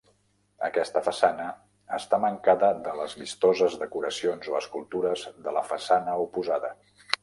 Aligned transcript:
Aquesta 0.69 1.03
façana 1.07 1.49
està 1.99 2.21
mancada 2.25 2.71
de 2.89 2.95
les 3.03 3.15
vistoses 3.21 3.79
decoracions 3.85 4.53
o 4.55 4.59
escultures 4.65 5.31
de 5.49 5.59
la 5.61 5.69
façana 5.73 6.23
oposada. 6.29 6.79